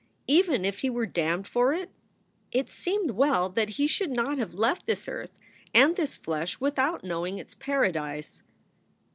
[0.25, 1.91] Even if he were damned for it,
[2.51, 5.37] it seemed well that he should not have left this earth
[5.75, 8.41] and this flesh without knowing its Paradise.